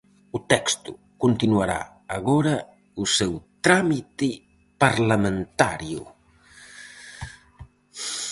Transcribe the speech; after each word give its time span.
O 0.37 0.39
texto 0.53 0.91
continuará 1.23 1.79
agora 2.17 2.55
o 3.01 3.03
seu 3.17 3.33
trámite 3.65 4.29
parlamentario. 4.83 6.01